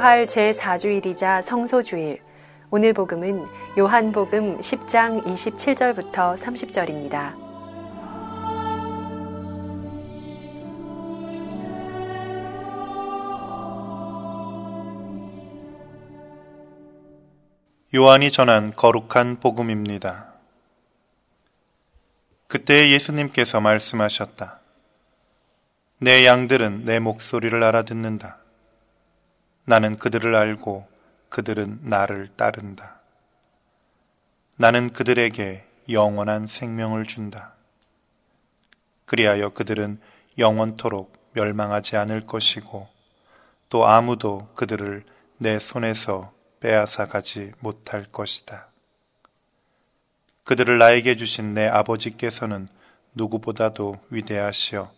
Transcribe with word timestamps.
부활 0.00 0.24
제4주일이자 0.24 1.42
성소주일. 1.42 2.22
오늘 2.70 2.94
복음은 2.94 3.44
요한복음 3.76 4.58
10장 4.60 5.22
27절부터 5.26 6.38
30절입니다. 6.38 7.34
요한이 17.94 18.30
전한 18.30 18.72
거룩한 18.74 19.38
복음입니다. 19.40 20.32
그때 22.46 22.90
예수님께서 22.90 23.60
말씀하셨다. 23.60 24.60
내 25.98 26.24
양들은 26.24 26.84
내 26.84 27.00
목소리를 27.00 27.62
알아듣는다. 27.62 28.39
나는 29.70 29.98
그들을 29.98 30.34
알고 30.34 30.88
그들은 31.28 31.78
나를 31.82 32.30
따른다. 32.36 32.98
나는 34.56 34.92
그들에게 34.92 35.64
영원한 35.88 36.48
생명을 36.48 37.04
준다. 37.04 37.54
그리하여 39.04 39.50
그들은 39.50 40.00
영원토록 40.38 41.12
멸망하지 41.34 41.96
않을 41.98 42.26
것이고 42.26 42.88
또 43.68 43.86
아무도 43.86 44.48
그들을 44.56 45.04
내 45.38 45.60
손에서 45.60 46.32
빼앗아 46.58 47.06
가지 47.06 47.52
못할 47.60 48.06
것이다. 48.10 48.66
그들을 50.42 50.78
나에게 50.78 51.14
주신 51.14 51.54
내 51.54 51.68
아버지께서는 51.68 52.66
누구보다도 53.14 54.00
위대하시어 54.10 54.90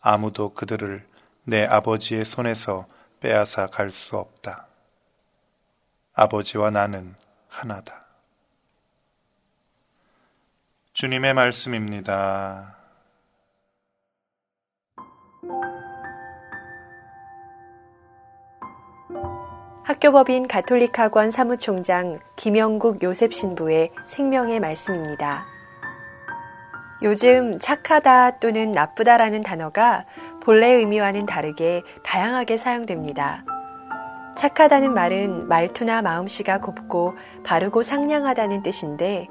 아무도 0.00 0.54
그들을 0.54 1.06
내 1.44 1.66
아버지의 1.66 2.24
손에서 2.24 2.86
빼앗아 3.20 3.66
갈 3.68 3.90
수 3.90 4.16
없다. 4.16 4.66
아버지와 6.14 6.70
나는 6.70 7.14
하나다. 7.48 8.04
주님의 10.92 11.34
말씀입니다. 11.34 12.76
학교법인 19.84 20.48
가톨릭학원 20.48 21.30
사무총장 21.30 22.20
김영국 22.36 23.02
요셉 23.02 23.32
신부의 23.32 23.90
생명의 24.04 24.60
말씀입니다. 24.60 25.46
요즘 27.02 27.58
착하다 27.58 28.38
또는 28.38 28.72
나쁘다라는 28.72 29.42
단어가 29.42 30.04
본래 30.48 30.68
의미와는 30.68 31.26
다르게 31.26 31.82
다양하게 32.02 32.56
사용됩니다. 32.56 33.44
착하다는 34.34 34.94
말은 34.94 35.46
말투나 35.46 36.00
마음씨가 36.00 36.60
곱고 36.60 37.18
바르고 37.44 37.82
상냥하다는 37.82 38.62
뜻인데 38.62 39.28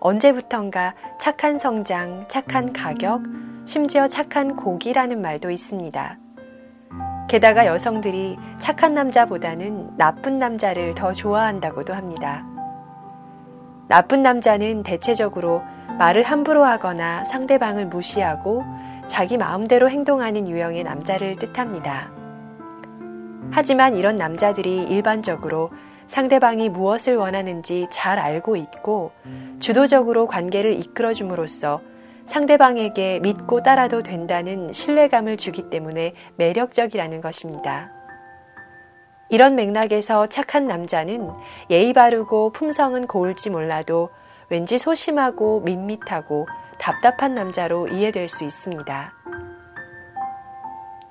언제부턴가 0.00 0.94
착한 1.20 1.58
성장, 1.58 2.24
착한 2.26 2.72
가격, 2.72 3.22
심지어 3.66 4.08
착한 4.08 4.56
고기라는 4.56 5.22
말도 5.22 5.52
있습니다. 5.52 6.18
게다가 7.28 7.64
여성들이 7.64 8.36
착한 8.58 8.94
남자보다는 8.94 9.96
나쁜 9.96 10.40
남자를 10.40 10.96
더 10.96 11.12
좋아한다고도 11.12 11.94
합니다. 11.94 12.44
나쁜 13.86 14.22
남자는 14.22 14.82
대체적으로 14.82 15.62
말을 16.00 16.24
함부로 16.24 16.64
하거나 16.64 17.24
상대방을 17.26 17.86
무시하고 17.86 18.64
자기 19.08 19.36
마음대로 19.36 19.90
행동하는 19.90 20.46
유형의 20.46 20.84
남자를 20.84 21.34
뜻합니다. 21.36 22.12
하지만 23.50 23.96
이런 23.96 24.14
남자들이 24.14 24.84
일반적으로 24.84 25.70
상대방이 26.06 26.68
무엇을 26.68 27.16
원하는지 27.16 27.88
잘 27.90 28.18
알고 28.18 28.56
있고 28.56 29.12
주도적으로 29.58 30.26
관계를 30.26 30.78
이끌어줌으로써 30.78 31.80
상대방에게 32.26 33.20
믿고 33.20 33.62
따라도 33.62 34.02
된다는 34.02 34.72
신뢰감을 34.72 35.38
주기 35.38 35.70
때문에 35.70 36.14
매력적이라는 36.36 37.20
것입니다. 37.22 37.90
이런 39.30 39.56
맥락에서 39.56 40.26
착한 40.28 40.66
남자는 40.66 41.30
예의 41.70 41.92
바르고 41.92 42.50
품성은 42.52 43.06
고울지 43.06 43.50
몰라도 43.50 44.10
왠지 44.50 44.78
소심하고 44.78 45.60
밋밋하고 45.60 46.46
답답한 46.78 47.34
남자로 47.34 47.88
이해될 47.88 48.28
수 48.28 48.44
있습니다. 48.44 49.12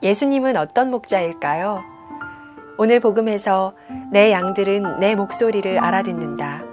예수님은 0.04 0.58
어떤 0.58 0.92
목자일까요? 0.92 1.82
오늘 2.78 3.00
복음에서 3.00 3.74
내 4.12 4.32
양들은 4.32 5.00
내 5.00 5.16
목소리를 5.16 5.80
알아듣는다. 5.80 6.64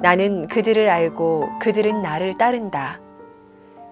나는 0.00 0.46
그들을 0.46 0.88
알고 0.88 1.58
그들은 1.60 2.02
나를 2.02 2.38
따른다. 2.38 2.98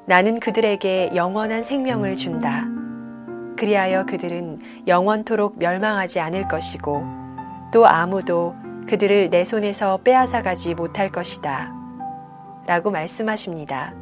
나는 0.06 0.40
그들에게 0.40 1.12
영원한 1.14 1.62
생명을 1.62 2.16
준다. 2.16 2.64
그리하여 3.56 4.06
그들은 4.06 4.60
영원토록 4.86 5.58
멸망하지 5.58 6.20
않을 6.20 6.48
것이고 6.48 7.04
또 7.72 7.86
아무도 7.86 8.54
그들을 8.88 9.30
내 9.30 9.44
손에서 9.44 9.98
빼앗아 10.04 10.42
가지 10.42 10.74
못할 10.74 11.10
것이다. 11.10 11.72
라고 12.66 12.90
말씀하십니다. 12.90 13.92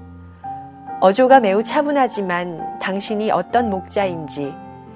어조가 1.00 1.40
매우 1.40 1.62
차분하지만 1.62 2.78
당신이 2.78 3.30
어떤 3.30 3.68
목자인지 3.70 4.54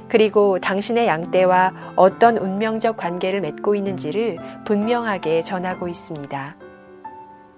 그리고 0.09 0.59
당신의 0.59 1.07
양떼와 1.07 1.95
어떤 1.97 2.39
운명적 2.39 2.97
관계를 2.97 3.41
맺고 3.41 3.75
있는지를 3.75 4.39
분명하게 4.65 5.43
전하고 5.43 5.87
있습니다. 5.87 6.57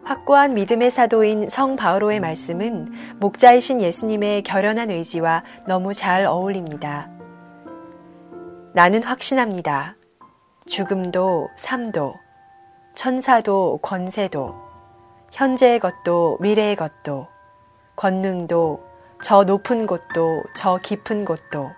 확고한 0.03 0.55
믿음의 0.55 0.91
사도인 0.91 1.49
성 1.49 1.77
바오로의 1.77 2.21
말씀은 2.21 2.93
목자이신 3.21 3.81
예수님의 3.81 4.43
결연한 4.43 4.91
의지와 4.91 5.45
너무 5.69 5.95
잘 5.95 6.27
어울립니다. 6.27 7.09
나는 8.73 9.03
확신합니다. 9.03 9.97
죽음도 10.67 11.49
삶도, 11.57 12.15
천사도 12.95 13.79
권세도, 13.83 14.55
현재의 15.33 15.79
것도 15.79 16.39
미래의 16.41 16.77
것도, 16.77 17.29
권능도 18.01 18.83
저 19.23 19.45
높은 19.45 19.87
곳도 19.87 20.43
저 20.55 20.79
깊은 20.79 21.27
곳도, 21.27 21.71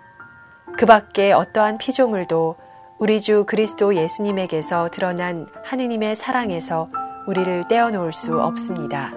그 0.77 0.85
밖에 0.85 1.33
어떠한 1.33 1.77
피조물도 1.77 2.55
우리 2.97 3.19
주 3.19 3.43
그리스도 3.45 3.93
예수님에게서 3.93 4.87
드러난 4.93 5.47
하느님의 5.65 6.15
사랑에서 6.15 6.89
우리를 7.27 7.67
떼어놓을 7.67 8.13
수 8.13 8.39
없습니다. 8.39 9.11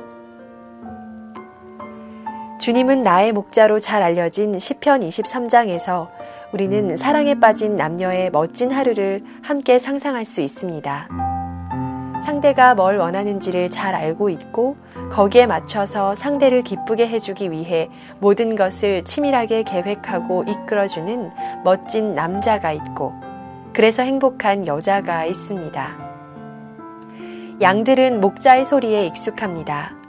주님은 2.59 3.05
나의 3.05 3.31
목자로 3.31 3.79
잘 3.79 4.03
알려진 4.03 4.59
시편 4.59 5.03
23장에서 5.03 6.09
우리는 6.53 6.97
사랑에 6.97 7.39
빠진 7.39 7.77
남녀의 7.77 8.31
멋진 8.31 8.73
하루를 8.73 9.23
함께 9.45 9.79
상상할 9.79 10.25
수 10.25 10.41
있습니다. 10.41 11.56
상대가 12.27 12.75
뭘 12.75 12.97
원하는지를 12.97 13.71
잘 13.71 13.95
알고 13.95 14.31
있고 14.31 14.77
거기에 15.13 15.47
맞춰서 15.47 16.17
상대를 16.17 16.63
기쁘게 16.63 17.07
해주기 17.07 17.53
위해 17.53 17.89
모든 18.19 18.57
것을 18.57 19.05
치밀하게 19.05 19.63
계획하고 19.63 20.43
이끌어주는 20.43 21.31
멋진 21.63 22.17
남자가 22.17 22.73
있고 22.73 23.13
그래서 23.73 24.03
행복한 24.03 24.67
여자가 24.67 25.25
있습니다. 25.25 25.97
양들은 27.61 28.21
목자의 28.21 28.65
소리에 28.65 29.07
익숙합니다. 29.07 30.06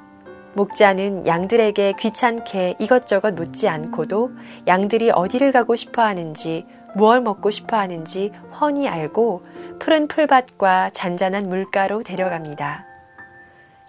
목자는 0.57 1.27
양들에게 1.27 1.93
귀찮게 1.99 2.77
이것저것 2.79 3.35
묻지 3.35 3.69
않고도 3.69 4.31
양들이 4.65 5.11
어디를 5.11 5.51
가고 5.51 5.75
싶어 5.75 6.01
하는지, 6.01 6.65
무얼 6.95 7.21
먹고 7.21 7.51
싶어 7.51 7.77
하는지 7.77 8.31
훤히 8.59 8.87
알고 8.87 9.45
푸른 9.77 10.07
풀밭과 10.07 10.89
잔잔한 10.93 11.47
물가로 11.47 12.01
데려갑니다. 12.01 12.85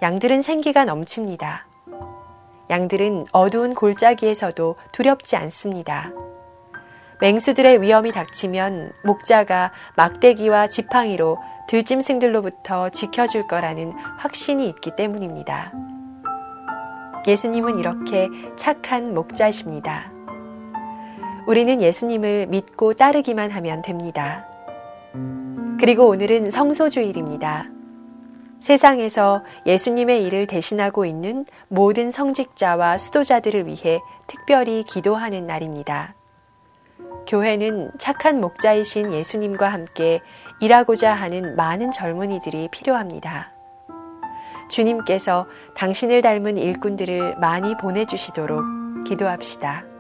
양들은 0.03 0.43
생기가 0.43 0.85
넘칩니다. 0.85 1.67
양들은 2.69 3.29
어두운 3.33 3.75
골짜기에서도 3.75 4.77
두렵지 4.93 5.37
않습니다. 5.37 6.11
맹수들의 7.23 7.81
위험이 7.81 8.13
닥치면 8.13 8.93
목자가 9.05 9.73
막대기와 9.97 10.69
지팡이로 10.69 11.39
들짐승들로부터 11.67 12.91
지켜줄 12.91 13.47
거라는 13.47 13.93
확신이 14.19 14.69
있기 14.69 14.97
때문입니다. 14.97 15.73
예수님은 17.29 17.79
이렇게 17.79 18.31
착한 18.57 19.13
목자십니다. 19.13 20.11
우리는 21.47 21.83
예수님을 21.83 22.47
믿고 22.47 22.95
따르기만 22.95 23.51
하면 23.51 23.83
됩니다. 23.83 24.47
그리고 25.79 26.09
오늘은 26.09 26.51
성소주일입니다. 26.51 27.69
세상에서 28.61 29.45
예수님의 29.67 30.25
일을 30.25 30.47
대신하고 30.47 31.05
있는 31.05 31.45
모든 31.69 32.11
성직자와 32.11 32.97
수도자들을 32.97 33.67
위해 33.67 34.01
특별히 34.27 34.83
기도하는 34.83 35.47
날입니다. 35.47 36.15
교회는 37.27 37.93
착한 37.99 38.41
목자이신 38.41 39.13
예수님과 39.13 39.69
함께 39.69 40.21
일하고자 40.61 41.13
하는 41.13 41.57
많은 41.57 41.93
젊은이들이 41.93 42.69
필요합니다. 42.73 43.58
주님께서 44.69 45.47
당신을 45.75 46.23
닮은 46.23 46.57
일꾼들을 46.59 47.39
많이 47.39 47.77
보내주시도록 47.77 48.65
기도합시다. 49.07 49.98